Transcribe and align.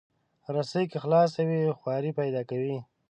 رسۍ 0.55 0.83
که 0.91 0.97
خلاصه 1.03 1.41
وي، 1.49 1.59
خواری 1.79 2.11
پیدا 2.19 2.41
کوي. 2.49 2.77